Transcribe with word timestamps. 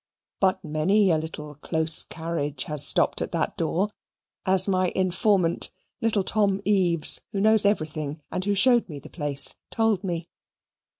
But 0.39 0.63
many 0.65 1.11
a 1.11 1.17
little 1.19 1.53
close 1.53 2.03
carriage 2.03 2.63
has 2.63 2.83
stopped 2.83 3.21
at 3.21 3.31
that 3.33 3.55
door, 3.55 3.91
as 4.47 4.67
my 4.67 4.91
informant 4.95 5.69
(little 6.01 6.23
Tom 6.23 6.59
Eaves, 6.65 7.21
who 7.33 7.39
knows 7.39 7.65
everything, 7.67 8.19
and 8.31 8.43
who 8.43 8.55
showed 8.55 8.89
me 8.89 8.97
the 8.97 9.11
place) 9.11 9.53
told 9.69 10.03
me. 10.03 10.27